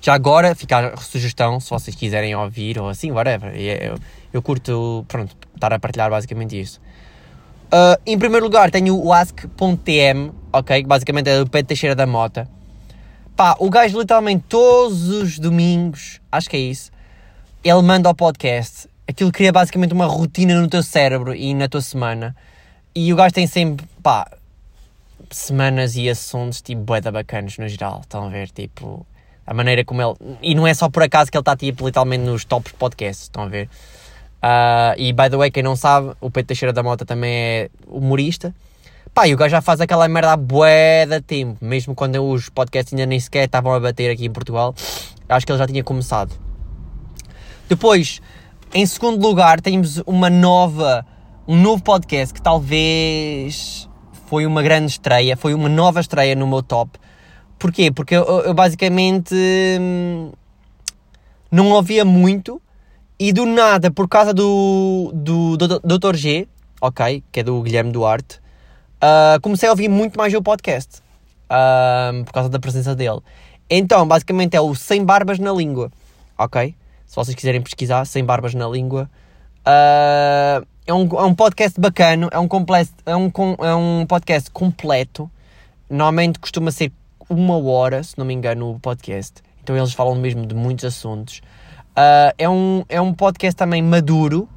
[0.00, 3.54] já agora, fica a sugestão, se vocês quiserem ouvir, ou assim, whatever.
[3.58, 3.98] Eu,
[4.32, 6.80] eu curto, pronto, estar a partilhar basicamente isso.
[7.66, 10.84] Uh, em primeiro lugar, tenho o ask.tm, ok?
[10.84, 12.48] Basicamente é do Pedro Teixeira da Mota.
[13.34, 16.90] Pá, o gajo literalmente todos os domingos, acho que é isso,
[17.64, 18.88] ele manda ao podcast.
[19.08, 22.34] Aquilo cria basicamente uma rotina no teu cérebro e na tua semana.
[22.94, 24.26] E o gajo tem sempre, pá,
[25.30, 28.00] semanas e assuntos tipo boeda bacanas no geral.
[28.02, 29.06] Estão a ver, tipo,
[29.46, 30.38] a maneira como ele.
[30.42, 33.44] E não é só por acaso que ele está tipo literalmente nos tops podcasts, estão
[33.44, 33.68] a ver?
[34.36, 37.70] Uh, e by the way, quem não sabe, o Pedro Teixeira da Mota também é
[37.86, 38.54] humorista.
[39.14, 42.92] Pá, e o gajo já faz aquela merda há de tempo, mesmo quando os podcasts
[42.92, 44.74] ainda nem sequer estavam a bater aqui em Portugal.
[45.28, 46.32] Acho que ele já tinha começado.
[47.68, 48.20] Depois,
[48.72, 51.06] em segundo lugar, temos uma nova,
[51.46, 53.88] um novo podcast que talvez
[54.26, 56.98] foi uma grande estreia, foi uma nova estreia no meu top.
[57.58, 57.90] Porquê?
[57.90, 59.34] Porque eu, eu basicamente
[59.80, 60.32] hum,
[61.50, 62.60] não ouvia muito
[63.18, 66.14] e do nada, por causa do, do, do, do Dr.
[66.16, 66.48] G,
[66.80, 68.40] ok, que é do Guilherme Duarte,
[68.96, 71.00] uh, comecei a ouvir muito mais o podcast.
[71.46, 73.20] Uh, por causa da presença dele.
[73.70, 75.92] Então, basicamente é o Sem Barbas na Língua,
[76.36, 76.74] ok?
[77.06, 79.08] Se vocês quiserem pesquisar, Sem Barbas na Língua.
[79.66, 84.50] Uh, é, um, é um podcast bacana, é um, completo, é, um, é um podcast
[84.50, 85.30] completo.
[85.88, 86.92] Normalmente costuma ser
[87.28, 89.42] uma hora, se não me engano, o podcast.
[89.62, 91.40] Então eles falam mesmo de muitos assuntos.
[91.90, 94.48] Uh, é, um, é um podcast também maduro,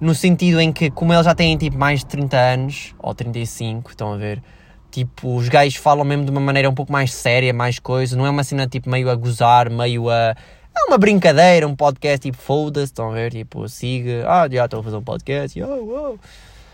[0.00, 3.90] no sentido em que, como eles já têm tipo mais de 30 anos, ou 35,
[3.90, 4.42] estão a ver,
[4.90, 8.26] tipo, os gajos falam mesmo de uma maneira um pouco mais séria, mais coisa, não
[8.26, 10.34] é uma cena tipo meio a gozar, meio a.
[10.76, 13.32] É uma brincadeira, um podcast tipo foda-se, estão a ver?
[13.32, 16.18] Tipo, siga, ah, já estou a fazer um podcast, oh, oh.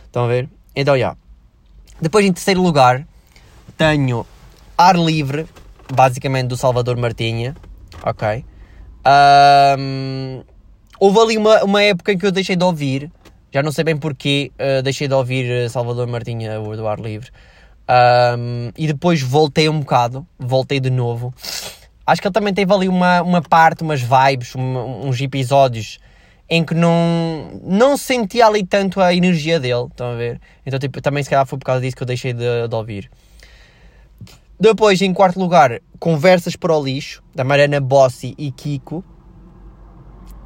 [0.06, 0.48] estão a ver?
[0.74, 1.16] Então, já.
[2.00, 3.06] Depois, em terceiro lugar,
[3.76, 4.26] tenho
[4.76, 5.46] Ar Livre,
[5.92, 7.54] basicamente do Salvador Martinha,
[8.02, 8.44] ok?
[9.06, 10.42] Um,
[10.98, 13.10] houve ali uma, uma época em que eu deixei de ouvir,
[13.52, 17.30] já não sei bem porquê, uh, deixei de ouvir eh, Salvador Martinha, do ar livre.
[18.38, 21.34] Um, e depois voltei um bocado, voltei de novo.
[22.10, 26.00] Acho que ele também teve ali uma, uma parte, umas vibes, um, uns episódios
[26.48, 30.40] em que não, não sentia ali tanto a energia dele, estão a ver?
[30.66, 33.08] Então, tipo, também se calhar foi por causa disso que eu deixei de, de ouvir.
[34.58, 39.04] Depois, em quarto lugar, Conversas para o Lixo, da Mariana Bossi e Kiko.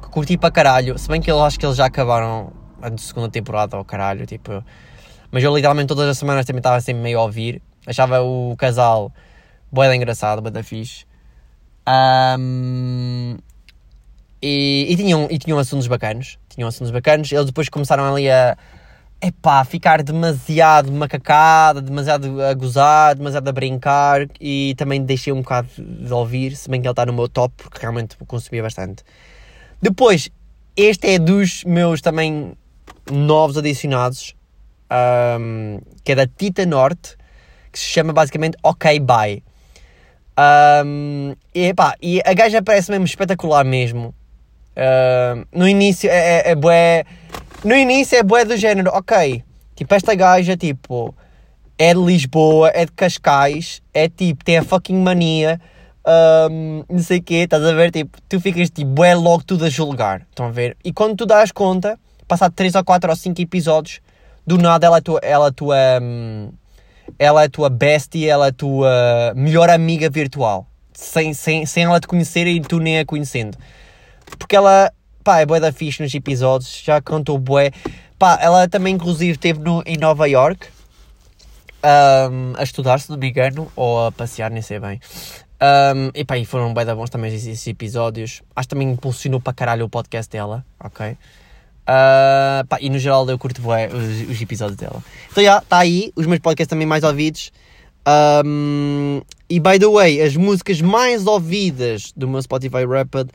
[0.03, 0.99] Que curti para caralho.
[0.99, 4.27] Se bem que eu acho que eles já acabaram a segunda temporada, ao caralho.
[4.27, 4.63] Tipo,
[5.31, 7.59] mas eu literalmente todas as semanas também estava sempre meio a ouvir.
[7.87, 9.11] Achava o casal
[9.71, 11.05] boeda engraçado, boeda fixe.
[11.87, 13.37] Um,
[14.41, 16.37] e, e, tinham, e tinham assuntos bacanos.
[16.49, 17.31] Tinham assuntos bacanos.
[17.31, 18.57] Eles depois começaram ali a
[19.21, 25.41] é pá, ficar demasiado macacada, demasiado a gozar, demasiado a brincar e também deixei um
[25.41, 29.03] bocado de ouvir, se bem que ele está no meu top, porque realmente consumia bastante.
[29.81, 30.29] Depois,
[30.75, 32.53] este é dos meus também
[33.11, 34.35] novos adicionados,
[35.39, 37.17] um, que é da Tita Norte,
[37.71, 39.43] que se chama basicamente Ok Bye.
[40.37, 44.13] Um, e, epá, e a gaja parece mesmo espetacular mesmo.
[44.75, 47.05] Uh, no início é, é, é bué.
[47.63, 49.43] No início é bué do género, ok.
[49.75, 51.15] Tipo, esta gaja, tipo,
[51.77, 55.59] é de Lisboa, é de Cascais, é tipo, tem a fucking mania,
[56.49, 57.91] um, não sei o quê, estás a ver?
[57.91, 60.77] Tipo, tu ficas tipo, bué logo tudo a julgar, estão a ver?
[60.83, 63.99] E quando tu dás conta, passado 3 ou 4 ou 5 episódios,
[64.45, 66.49] do nada ela é tua, ela é tua, um,
[67.17, 72.07] ela é tua bestie, ela é tua melhor amiga virtual, sem, sem, sem ela te
[72.07, 73.57] conhecer e tu nem a conhecendo.
[74.37, 74.91] Porque ela,
[75.23, 77.71] pá, é bué da fixe nos episódios, já cantou bué.
[78.17, 80.67] Pá, ela também inclusive esteve no, em Nova York,
[81.85, 84.99] um, a estudar, se não me engano, ou a passear, nem sei bem.
[85.61, 88.41] Um, e pá, e foram bem da bons também esses episódios.
[88.55, 91.17] Acho que também impulsionou para caralho o podcast dela, ok?
[91.85, 95.03] Uh, pá, e no geral eu curto bem os, os, episódios dela.
[95.31, 97.51] Então já, está aí, os meus podcasts também mais ouvidos.
[98.43, 103.29] Um, e by the way, as músicas mais ouvidas do meu Spotify Rapid,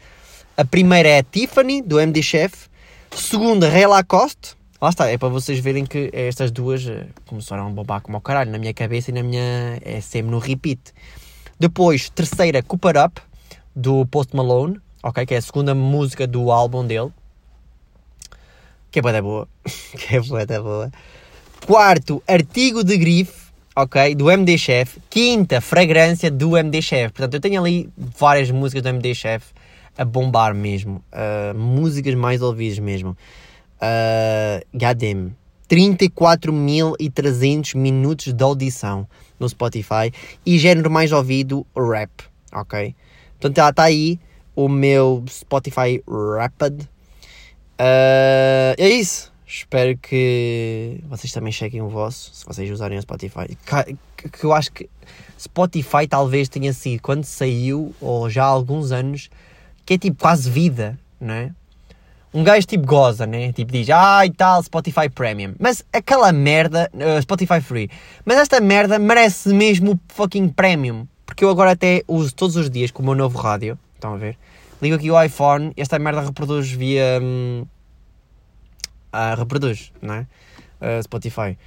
[0.57, 2.69] a primeira é a Tiffany, do MD Chef.
[3.13, 4.57] Segunda, Ray Lacoste.
[4.81, 8.21] Lá está, é para vocês verem que estas duas eh, começaram a bombar como ao
[8.21, 9.79] caralho na minha cabeça e na minha.
[9.83, 10.81] é sempre no repeat.
[11.59, 13.21] Depois, terceira, Cooper Up,
[13.77, 15.27] do Post Malone, ok?
[15.27, 17.11] Que é a segunda música do álbum dele.
[18.91, 19.49] Que é boa boa.
[19.97, 20.91] que é boa boa.
[21.67, 24.15] Quarto, Artigo de Grife, ok?
[24.15, 24.99] Do MD Chef.
[25.09, 27.13] Quinta, Fragrância do MD Chef.
[27.13, 29.53] Portanto, eu tenho ali várias músicas do MD Chef
[29.97, 31.03] a bombar mesmo.
[31.13, 33.17] Uh, músicas mais ouvidas mesmo.
[33.81, 35.33] Uh, goddamn.
[35.69, 39.07] 34.300 minutos de audição
[39.39, 40.13] no Spotify
[40.45, 42.11] e género mais ouvido, rap,
[42.53, 42.97] ok?
[43.39, 44.19] Portanto, está aí
[44.57, 46.03] o meu Spotify
[46.37, 46.89] Rapid.
[47.81, 49.33] Uh, é isso.
[49.47, 53.57] Espero que vocês também chequem o vosso, se vocês usarem o Spotify.
[54.17, 54.89] Que eu acho que
[55.39, 59.29] Spotify talvez tenha sido quando saiu, ou já há alguns anos,
[59.85, 61.53] que é tipo quase vida, não é?
[62.33, 63.53] um gajo tipo goza, né?
[63.53, 65.55] Tipo diz, ah e tal, Spotify Premium.
[65.59, 67.91] Mas aquela merda, uh, Spotify Free.
[68.25, 71.07] Mas esta merda merece mesmo o fucking Premium.
[71.27, 73.79] Porque eu agora até uso todos os dias com o meu novo rádio.
[73.95, 74.37] Estão a ver?
[74.83, 77.21] Ligo aqui o iPhone e esta merda reproduz via.
[77.23, 77.67] Hum,
[79.13, 80.27] uh, reproduz, não é?
[80.81, 81.59] Uh, Spotify.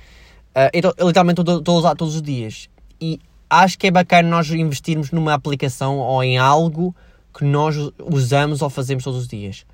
[0.56, 2.70] Uh, então, eu literalmente estou a usar todos os dias.
[3.00, 6.96] E acho que é bacana nós investirmos numa aplicação ou em algo
[7.34, 9.66] que nós usamos ou fazemos todos os dias.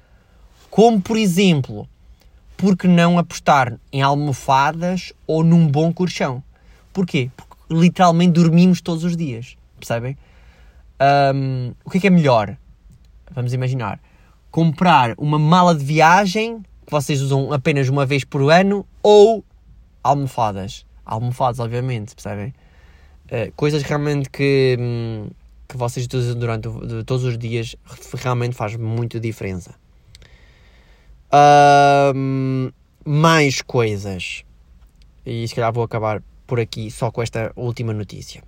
[0.70, 1.88] Como, por exemplo,
[2.56, 6.44] por que não apostar em almofadas ou num bom colchão?
[6.94, 7.32] Porquê?
[7.36, 10.18] Porque literalmente dormimos todos os dias, percebem?
[11.34, 12.58] Um, o que é que é melhor?
[13.32, 14.00] Vamos imaginar.
[14.52, 19.44] Comprar uma mala de viagem que vocês usam apenas uma vez por ano ou
[20.04, 20.86] almofadas.
[21.06, 22.54] Almofadas, obviamente, percebem?
[23.26, 25.30] Uh, coisas realmente que, hum,
[25.68, 26.68] que vocês usam durante
[27.06, 27.76] todos os dias
[28.16, 29.76] realmente faz muita diferença
[33.06, 34.44] mais coisas.
[35.26, 38.44] E se calhar vou acabar por aqui só com esta última notícia.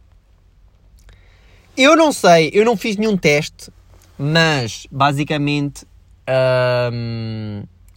[1.78, 3.72] Eu não sei, eu não fiz nenhum teste,
[4.18, 5.86] mas basicamente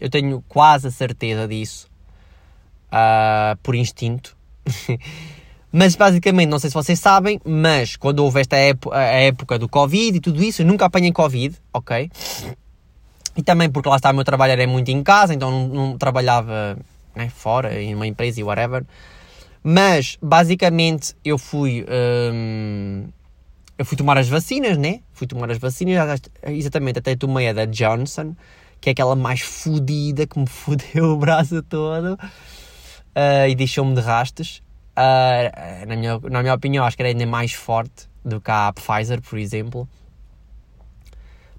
[0.01, 1.89] eu tenho quase a certeza disso
[2.93, 4.37] uh, por instinto.
[5.73, 9.69] mas basicamente, não sei se vocês sabem, mas quando houve esta época, a época do
[9.69, 12.11] Covid e tudo isso, eu nunca apanhei Covid, ok?
[13.37, 15.99] E também porque lá está, o meu trabalho era muito em casa, então não, não
[15.99, 16.79] trabalhava
[17.15, 18.85] né, fora, em uma empresa e whatever.
[19.63, 21.85] Mas, basicamente, eu fui...
[21.89, 23.09] Hum,
[23.79, 25.01] eu fui tomar as vacinas, né?
[25.13, 28.35] Fui tomar as vacinas, exatamente, até tomei a da Johnson,
[28.81, 34.01] que é aquela mais fodida, que me fodeu o braço todo uh, e deixou-me de
[34.01, 34.63] rastos.
[34.97, 38.73] Uh, na, minha, na minha opinião, acho que era ainda mais forte do que a
[38.73, 39.89] Pfizer, por exemplo.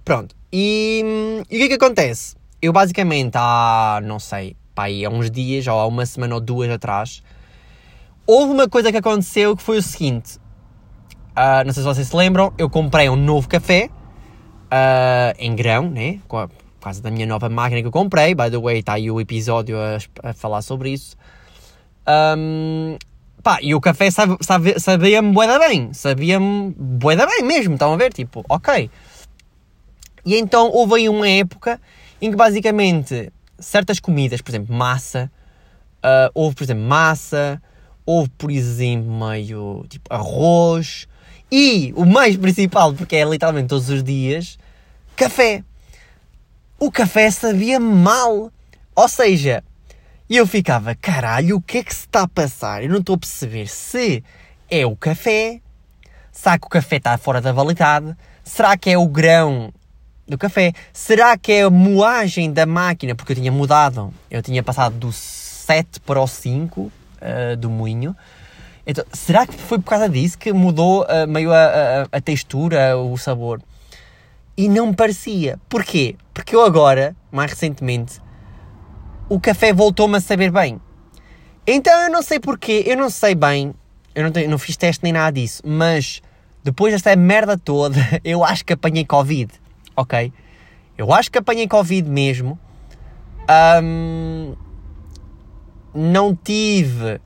[0.05, 1.03] Pronto, e,
[1.49, 2.35] e o que é que acontece?
[2.61, 6.41] Eu basicamente há, não sei, pá, aí, há uns dias, ou há uma semana ou
[6.41, 7.21] duas atrás,
[8.25, 10.39] houve uma coisa que aconteceu que foi o seguinte.
[11.35, 13.89] Uh, não sei se vocês se lembram, eu comprei um novo café
[14.65, 16.19] uh, em grão, né?
[16.29, 18.33] Por causa da minha nova máquina que eu comprei.
[18.33, 19.97] By the way, está aí o episódio a,
[20.29, 21.17] a falar sobre isso.
[22.07, 22.97] Um,
[23.43, 25.91] pá, e o café sabia-me sabia bué bem.
[25.91, 28.13] Sabia-me bué bem mesmo, estão a ver?
[28.13, 28.89] Tipo, ok.
[30.25, 31.81] E então houve aí uma época
[32.21, 35.29] em que basicamente certas comidas, por exemplo, massa,
[35.97, 37.61] uh, houve, por exemplo, massa,
[38.05, 41.07] houve, por exemplo, meio tipo arroz
[41.51, 44.57] e o mais principal, porque é literalmente todos os dias,
[45.15, 45.63] café.
[46.79, 48.51] O café sabia mal.
[48.95, 49.63] Ou seja,
[50.29, 52.83] eu ficava, caralho, o que é que se está a passar?
[52.83, 54.23] Eu não estou a perceber se
[54.69, 55.61] é o café,
[56.31, 59.71] será que o café está fora da validade, será que é o grão
[60.27, 60.73] do café.
[60.91, 63.15] Será que é a moagem da máquina?
[63.15, 64.13] Porque eu tinha mudado.
[64.29, 66.91] Eu tinha passado do 7 para o 5 uh,
[67.57, 68.15] do moinho.
[68.87, 72.95] Então, será que foi por causa disso que mudou uh, meio a, a, a, textura,
[72.97, 73.61] o sabor?
[74.55, 75.59] E não me parecia.
[75.67, 76.15] Porquê?
[76.33, 78.21] Porque eu agora, mais recentemente,
[79.27, 80.79] o café voltou-me a saber bem.
[81.65, 83.73] Então eu não sei porquê, eu não sei bem,
[84.13, 86.21] eu não, tenho, não fiz teste nem nada disso, mas
[86.63, 89.51] depois desta merda toda, eu acho que apanhei Covid,
[89.95, 90.31] ok?
[90.95, 92.57] Eu acho que apanhei Covid mesmo.
[93.83, 94.55] Um,
[95.93, 97.19] não tive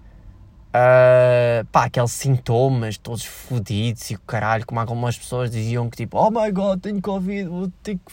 [0.69, 6.17] uh, pá, aqueles sintomas todos fodidos e o caralho, como algumas pessoas diziam que tipo,
[6.17, 8.11] oh my god, tenho Covid, vou ter que.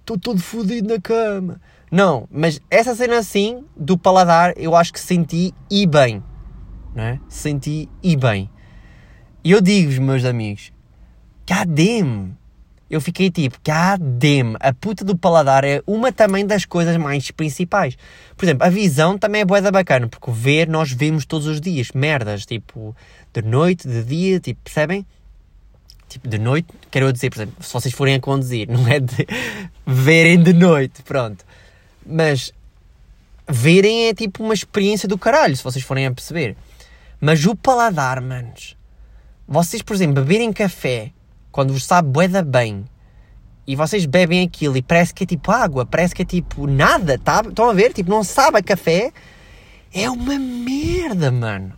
[0.00, 1.60] estou todo fodido na cama.
[1.90, 6.22] Não, mas essa cena assim, do paladar, eu acho que senti e bem.
[6.94, 7.20] Não é?
[7.28, 8.50] Senti e bem.
[9.42, 10.72] E eu digo-vos, meus amigos,
[11.48, 12.37] God damn!
[12.90, 13.58] Eu fiquei tipo,
[14.00, 14.56] damn!
[14.60, 17.98] A puta do paladar é uma também das coisas mais principais.
[18.36, 21.60] Por exemplo, a visão também é boa da bacana, porque ver nós vemos todos os
[21.60, 21.90] dias.
[21.92, 22.96] Merdas, tipo,
[23.32, 25.06] de noite, de dia, tipo, percebem?
[26.08, 29.26] Tipo, de noite, quero dizer, por exemplo, se vocês forem a conduzir, não é de
[29.86, 31.44] verem de noite, pronto.
[32.06, 32.54] Mas
[33.46, 36.56] verem é tipo uma experiência do caralho, se vocês forem a perceber.
[37.20, 38.76] Mas o paladar, manos.
[39.46, 41.12] Vocês, por exemplo, beberem café
[41.58, 42.84] quando vos sabe boeda bem
[43.66, 47.18] e vocês bebem aquilo e parece que é tipo água, parece que é tipo nada,
[47.18, 47.42] tá?
[47.44, 47.92] Estão a ver?
[47.92, 49.12] Tipo, não sabe a café.
[49.92, 51.76] É uma merda, mano.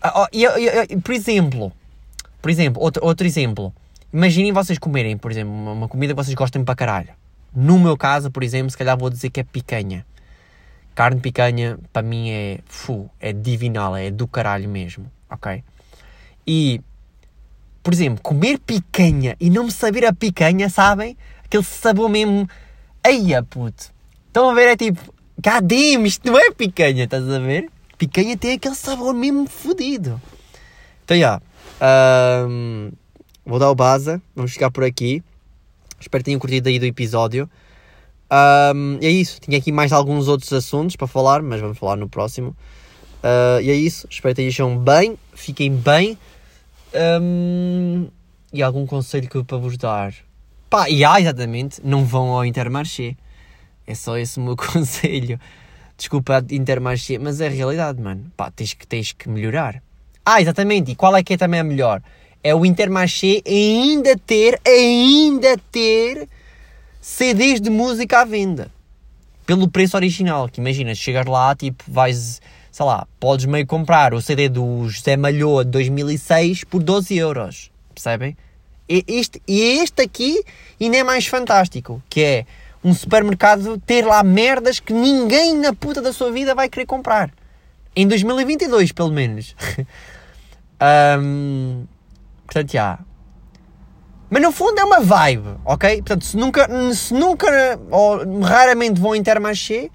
[0.00, 1.72] Ah, oh, por exemplo,
[2.40, 3.74] por exemplo, outro, outro exemplo.
[4.12, 7.14] Imaginem vocês comerem, por exemplo, uma comida que vocês gostem para caralho.
[7.52, 10.06] No meu caso, por exemplo, se calhar vou dizer que é picanha.
[10.94, 15.64] Carne picanha, para mim, é, fu, é divinal, é do caralho mesmo, ok?
[16.46, 16.80] E,
[17.84, 21.18] por exemplo, comer picanha e não me saber a picanha, sabem?
[21.44, 22.48] Aquele sabor mesmo,
[23.06, 23.92] eia puto.
[24.26, 24.68] Estão a ver?
[24.68, 27.70] É tipo, cadê isto não é picanha, estás a ver?
[27.98, 30.20] Picanha tem aquele sabor mesmo fodido.
[31.04, 31.40] Então, já.
[31.80, 32.90] Yeah, um,
[33.44, 35.22] vou dar o base, vamos ficar por aqui.
[36.00, 37.48] Espero que tenham curtido aí do episódio.
[38.74, 39.40] Um, é isso.
[39.42, 42.56] Tinha aqui mais alguns outros assuntos para falar, mas vamos falar no próximo.
[43.22, 44.06] Uh, e é isso.
[44.10, 46.18] Espero que estejam bem, fiquem bem.
[46.94, 48.08] Um,
[48.52, 50.14] e algum conselho que eu para vos dar?
[50.70, 53.16] Pá, e há exatamente, não vão ao Intermarché.
[53.86, 55.38] É só esse o meu conselho.
[55.96, 58.30] Desculpa, Intermarché, mas é a realidade, mano.
[58.36, 59.82] Pá, tens que, tens que melhorar.
[60.24, 60.92] Ah, exatamente.
[60.92, 62.02] E qual é que é também a melhor?
[62.44, 66.28] é o Intermarché ainda ter, ainda ter
[67.00, 68.70] CDs de música à venda.
[69.46, 72.42] Pelo preço original, que imagina, chegar lá, tipo, vais,
[72.74, 77.70] sei lá, podes meio comprar o CD do José Malhoa de 2006 por 12 euros,
[77.94, 78.36] percebem?
[78.88, 80.42] E este, e este aqui
[80.80, 82.46] ainda é mais fantástico, que é
[82.82, 87.30] um supermercado ter lá merdas que ninguém na puta da sua vida vai querer comprar.
[87.94, 89.54] Em 2022, pelo menos.
[91.22, 91.84] um,
[92.44, 92.98] Portanto, já.
[94.28, 95.98] Mas no fundo é uma vibe, ok?
[95.98, 99.90] Portanto, se nunca, se nunca ou raramente vão em Intermarché,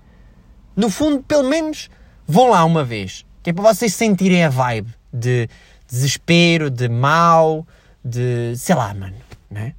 [0.78, 1.90] no fundo, pelo menos,
[2.30, 3.26] vão lá uma vez.
[3.42, 5.50] Que é para vocês sentirem a vibe de
[5.88, 7.66] desespero, de mal,
[8.04, 8.56] de.
[8.56, 9.16] sei lá, mano.
[9.50, 9.74] Né?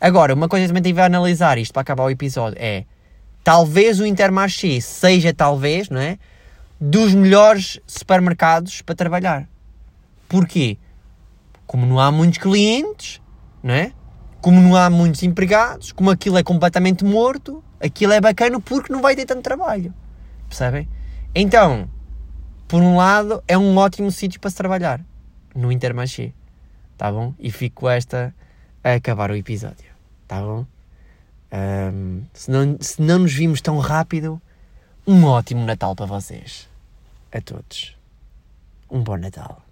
[0.00, 2.84] Agora, uma coisa que também tive a analisar isto para acabar o episódio é.
[3.44, 6.18] Talvez o Intermarché seja, talvez, não é?
[6.80, 9.48] Dos melhores supermercados para trabalhar.
[10.28, 10.76] Porquê?
[11.66, 13.20] como não há muitos clientes,
[13.62, 13.92] não é?
[14.40, 19.02] Como não há muitos empregados, como aquilo é completamente morto, aquilo é bacana porque não
[19.02, 19.92] vai ter tanto trabalho.
[20.48, 20.88] Percebem?
[21.38, 21.86] Então,
[22.66, 25.04] por um lado, é um ótimo sítio para se trabalhar
[25.54, 26.32] no Intermarché.
[26.96, 27.34] Tá bom?
[27.38, 28.34] E fico esta
[28.82, 29.90] a acabar o episódio.
[30.26, 30.64] Tá bom?
[31.52, 34.40] Um, se, não, se não nos vimos tão rápido,
[35.06, 36.70] um ótimo Natal para vocês.
[37.30, 37.94] A todos.
[38.90, 39.65] Um bom Natal.